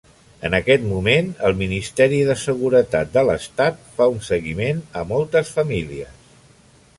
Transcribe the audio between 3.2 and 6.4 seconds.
l'Estat fa un seguiment a moltes famílies.